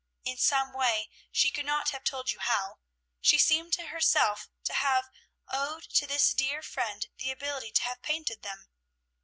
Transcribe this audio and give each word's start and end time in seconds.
In 0.25 0.35
some 0.37 0.73
way, 0.73 1.11
she 1.31 1.51
could 1.51 1.67
not 1.67 1.89
have 1.91 2.03
told 2.03 2.31
you 2.31 2.39
how, 2.39 2.79
she 3.19 3.37
seemed 3.37 3.71
to 3.73 3.85
herself 3.89 4.49
to 4.63 4.73
have 4.73 5.07
owed 5.47 5.83
to 5.93 6.07
this 6.07 6.33
dear 6.33 6.63
friend 6.63 7.05
the 7.19 7.29
ability 7.29 7.71
to 7.73 7.83
have 7.83 8.01
painted 8.01 8.41
them. 8.41 8.67